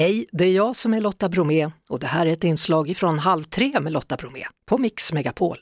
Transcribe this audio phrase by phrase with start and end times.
[0.00, 3.18] Hej, det är jag som är Lotta Bromé och det här är ett inslag från
[3.18, 5.56] Halv tre med Lotta Bromé på Mix Megapol.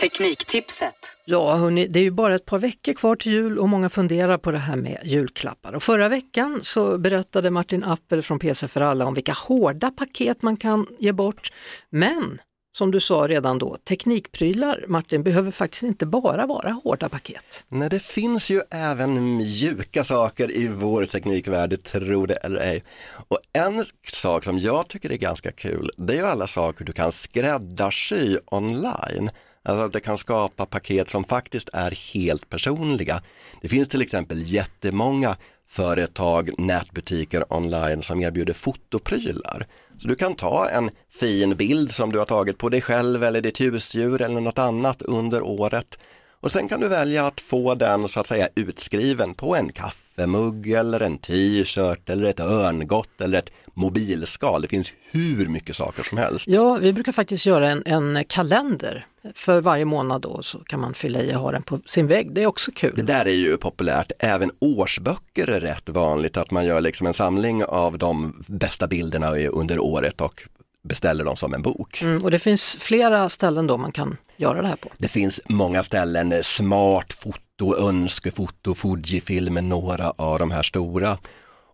[0.00, 0.94] Tekniktipset.
[1.24, 4.38] Ja, hörni, det är ju bara ett par veckor kvar till jul och många funderar
[4.38, 5.72] på det här med julklappar.
[5.72, 10.42] Och förra veckan så berättade Martin Appel från PC för alla om vilka hårda paket
[10.42, 11.52] man kan ge bort.
[11.90, 12.38] Men
[12.80, 17.64] som du sa redan då, teknikprylar, Martin, behöver faktiskt inte bara vara hårda paket.
[17.68, 22.82] Nej, det finns ju även mjuka saker i vår teknikvärld, tro det eller ej.
[23.28, 26.92] Och en sak som jag tycker är ganska kul, det är ju alla saker du
[26.92, 29.30] kan skräddarsy online.
[29.62, 33.22] Alltså att det kan skapa paket som faktiskt är helt personliga.
[33.62, 35.36] Det finns till exempel jättemånga
[35.68, 39.66] företag, nätbutiker online som erbjuder fotoprylar.
[40.00, 40.90] Så du kan ta en
[41.20, 45.02] fin bild som du har tagit på dig själv eller ditt husdjur eller något annat
[45.02, 45.98] under året
[46.42, 50.72] och sen kan du välja att få den så att säga utskriven på en kaffemugg
[50.72, 54.62] eller en t-shirt eller ett örngott eller ett mobilskal.
[54.62, 56.48] Det finns hur mycket saker som helst.
[56.48, 60.94] Ja, vi brukar faktiskt göra en, en kalender för varje månad då så kan man
[60.94, 62.34] fylla i och ha den på sin vägg.
[62.34, 62.92] Det är också kul.
[62.96, 64.12] Det där är ju populärt.
[64.18, 69.36] Även årsböcker är rätt vanligt att man gör liksom en samling av de bästa bilderna
[69.36, 70.42] under året och
[70.82, 72.02] beställer dem som en bok.
[72.02, 74.88] Mm, och det finns flera ställen då man kan göra det här på.
[74.98, 81.18] Det finns många ställen, eh, Smart foto, Önskefoto, Fujifilm några av de här stora.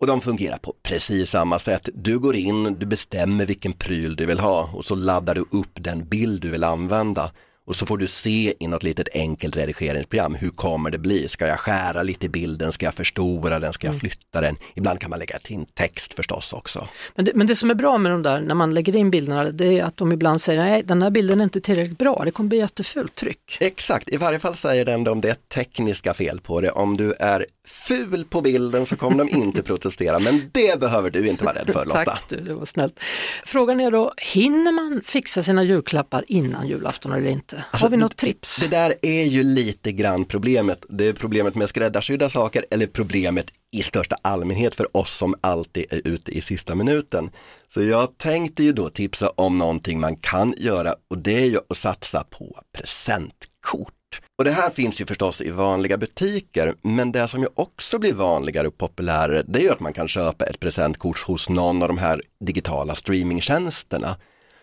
[0.00, 1.88] Och de fungerar på precis samma sätt.
[1.94, 5.72] Du går in, du bestämmer vilken pryl du vill ha och så laddar du upp
[5.74, 7.30] den bild du vill använda
[7.70, 11.28] och så får du se i något litet enkelt redigeringsprogram, hur kommer det bli?
[11.28, 12.72] Ska jag skära lite i bilden?
[12.72, 13.72] Ska jag förstora den?
[13.72, 14.00] Ska jag mm.
[14.00, 14.56] flytta den?
[14.74, 16.88] Ibland kan man lägga till text förstås också.
[17.14, 19.44] Men det, men det som är bra med de där, när man lägger in bilderna,
[19.44, 22.30] det är att de ibland säger nej, den här bilden är inte tillräckligt bra, det
[22.30, 23.58] kommer bli jättefult tryck.
[23.60, 26.70] Exakt, i varje fall säger den om det är tekniska fel på det.
[26.70, 31.28] Om du är ful på bilden så kommer de inte protestera, men det behöver du
[31.28, 32.04] inte vara rädd för Lotta.
[32.04, 33.00] Tack du, det var snällt.
[33.44, 37.64] Frågan är då, hinner man fixa sina julklappar innan julafton eller inte?
[37.70, 38.56] Alltså, Har vi något trips?
[38.56, 40.84] Det där är ju lite grann problemet.
[40.88, 43.46] Det är problemet med skräddarsydda saker eller problemet
[43.76, 47.30] i största allmänhet för oss som alltid är ute i sista minuten.
[47.68, 51.58] Så jag tänkte ju då tipsa om någonting man kan göra och det är ju
[51.68, 53.94] att satsa på presentkort.
[54.40, 58.14] Och det här finns ju förstås i vanliga butiker, men det som ju också blir
[58.14, 61.88] vanligare och populärare, det är ju att man kan köpa ett presentkort hos någon av
[61.88, 64.16] de här digitala streamingtjänsterna.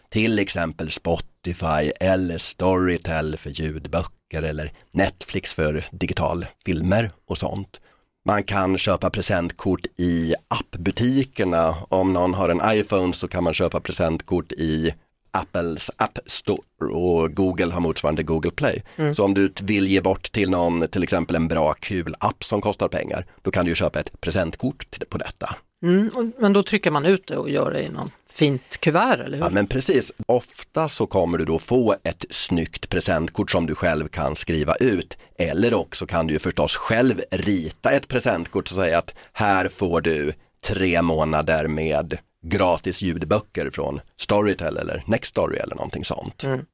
[0.09, 7.81] Till exempel Spotify eller Storytel för ljudböcker eller Netflix för digitalfilmer och sånt.
[8.25, 11.75] Man kan köpa presentkort i appbutikerna.
[11.89, 14.93] Om någon har en iPhone så kan man köpa presentkort i
[15.31, 18.83] Apples App Store och Google har motsvarande Google Play.
[18.95, 19.15] Mm.
[19.15, 22.61] Så om du vill ge bort till någon till exempel en bra kul app som
[22.61, 25.55] kostar pengar, då kan du köpa ett presentkort på detta.
[25.83, 29.37] Mm, men då trycker man ut det och gör det i någon fint kuvert, eller
[29.37, 29.43] hur?
[29.43, 30.13] Ja, men precis.
[30.25, 35.17] Ofta så kommer du då få ett snyggt presentkort som du själv kan skriva ut.
[35.37, 40.01] Eller också kan du ju förstås själv rita ett presentkort och säga att här får
[40.01, 40.33] du
[40.67, 46.43] tre månader med gratis ljudböcker från Storytel eller Nextory eller någonting sånt.
[46.43, 46.65] Mm.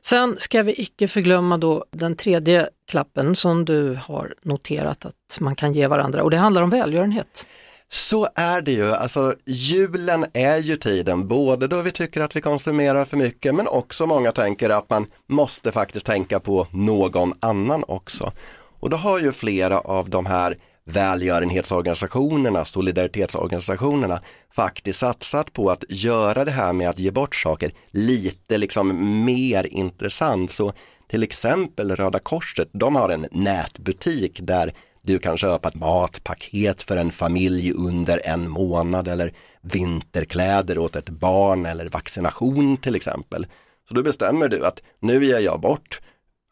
[0.00, 5.56] Sen ska vi icke förglömma då den tredje klappen som du har noterat att man
[5.56, 7.46] kan ge varandra och det handlar om välgörenhet.
[7.90, 12.40] Så är det ju, alltså julen är ju tiden, både då vi tycker att vi
[12.40, 17.84] konsumerar för mycket men också många tänker att man måste faktiskt tänka på någon annan
[17.88, 18.32] också.
[18.80, 20.56] Och då har ju flera av de här
[20.88, 28.58] välgörenhetsorganisationerna, solidaritetsorganisationerna faktiskt satsat på att göra det här med att ge bort saker lite
[28.58, 30.50] liksom mer intressant.
[30.50, 30.72] Så
[31.08, 34.72] till exempel Röda Korset, de har en nätbutik där
[35.02, 41.08] du kan köpa ett matpaket för en familj under en månad eller vinterkläder åt ett
[41.08, 43.46] barn eller vaccination till exempel.
[43.88, 46.00] Så då bestämmer du att nu ger jag bort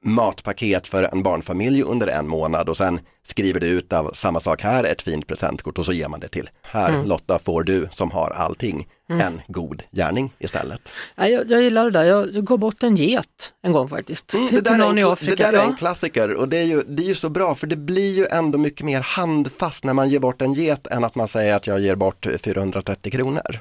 [0.07, 4.63] matpaket för en barnfamilj under en månad och sen skriver du ut av samma sak
[4.63, 6.51] här, ett fint presentkort och så ger man det till.
[6.63, 7.07] Här mm.
[7.07, 9.27] Lotta får du som har allting mm.
[9.27, 10.93] en god gärning istället.
[11.15, 14.35] Ja, jag, jag gillar det där, jag, jag gav bort en get en gång faktiskt
[14.35, 15.37] mm, till, till någon en, i Afrika.
[15.37, 17.67] Det där är en klassiker och det är, ju, det är ju så bra för
[17.67, 21.15] det blir ju ändå mycket mer handfast när man ger bort en get än att
[21.15, 23.61] man säger att jag ger bort 430 kronor.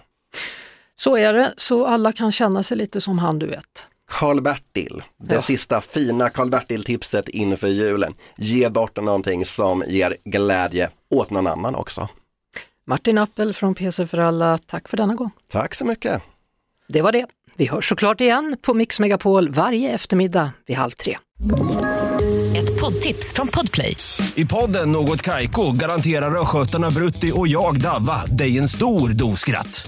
[0.96, 3.88] Så är det, så alla kan känna sig lite som han du vet.
[4.12, 5.42] Karl-Bertil, det ja.
[5.42, 8.14] sista fina Karl-Bertil-tipset inför julen.
[8.38, 12.10] Ge bort någonting som ger glädje åt någon annan också.
[12.88, 15.32] Martin Appel från PC för alla, tack för denna gång.
[15.48, 16.22] Tack så mycket.
[16.88, 17.26] Det var det.
[17.56, 21.18] Vi hörs såklart igen på Mix Megapol varje eftermiddag vid halv tre
[22.86, 23.96] poddtips från Podplay.
[24.36, 29.88] I podden Något Kaiko garanterar östgötarna Brutti och jag, Davva, dig en stor dos skratt.